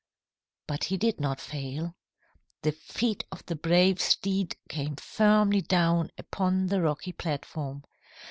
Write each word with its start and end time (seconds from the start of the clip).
"But 0.65 0.85
he 0.85 0.97
did 0.97 1.19
not 1.19 1.39
fail. 1.39 1.93
The 2.63 2.71
feet 2.71 3.23
of 3.31 3.45
the 3.45 3.55
brave 3.55 4.01
steed 4.01 4.57
came 4.67 4.95
firmly 4.95 5.61
down 5.61 6.09
upon 6.17 6.65
the 6.65 6.81
rocky 6.81 7.11
platform. 7.11 7.83